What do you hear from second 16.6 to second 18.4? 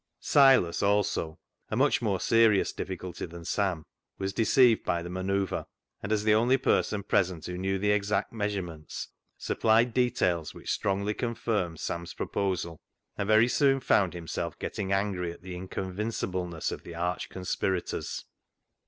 of the arch conspirators.